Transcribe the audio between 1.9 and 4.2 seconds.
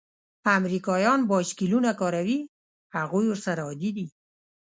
کاروي؟ هغوی ورسره عادي دي.